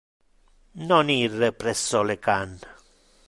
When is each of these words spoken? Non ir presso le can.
Non 0.89 1.07
ir 1.17 1.35
presso 1.61 1.99
le 2.09 2.17
can. 2.25 2.51